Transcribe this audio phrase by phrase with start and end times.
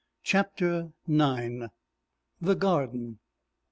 [0.23, 1.67] CHAPTER IX.
[2.41, 3.19] THE GARDEN.